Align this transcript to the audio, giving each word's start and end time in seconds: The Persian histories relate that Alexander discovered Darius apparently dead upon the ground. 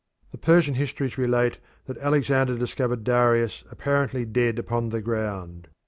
The 0.31 0.37
Persian 0.39 0.73
histories 0.73 1.19
relate 1.19 1.59
that 1.85 1.99
Alexander 1.99 2.57
discovered 2.57 3.03
Darius 3.03 3.63
apparently 3.69 4.25
dead 4.25 4.57
upon 4.57 4.89
the 4.89 4.99
ground. 4.99 5.67